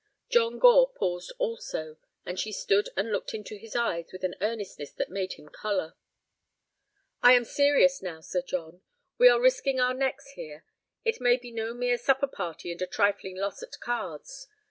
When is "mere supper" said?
11.75-12.25